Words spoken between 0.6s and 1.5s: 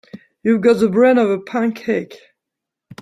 got the brain of a